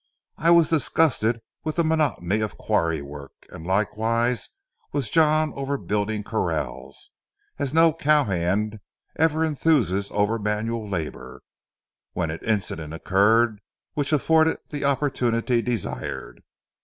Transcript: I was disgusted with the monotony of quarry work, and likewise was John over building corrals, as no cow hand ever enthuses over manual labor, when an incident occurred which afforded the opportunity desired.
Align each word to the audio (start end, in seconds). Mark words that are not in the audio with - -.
I 0.39 0.49
was 0.49 0.67
disgusted 0.71 1.43
with 1.63 1.75
the 1.75 1.83
monotony 1.83 2.39
of 2.39 2.57
quarry 2.57 3.03
work, 3.03 3.33
and 3.49 3.67
likewise 3.67 4.49
was 4.91 5.11
John 5.11 5.53
over 5.53 5.77
building 5.77 6.23
corrals, 6.23 7.11
as 7.59 7.71
no 7.71 7.93
cow 7.93 8.23
hand 8.23 8.79
ever 9.17 9.41
enthuses 9.45 10.09
over 10.11 10.39
manual 10.39 10.89
labor, 10.89 11.43
when 12.13 12.31
an 12.31 12.39
incident 12.39 12.95
occurred 12.95 13.61
which 13.93 14.11
afforded 14.11 14.57
the 14.69 14.83
opportunity 14.85 15.61
desired. 15.61 16.41